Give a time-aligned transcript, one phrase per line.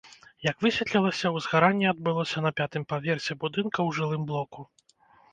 [0.51, 4.65] Як высветлілася, узгаранне адбылося на пятым паверсе будынка ў жылым блоку.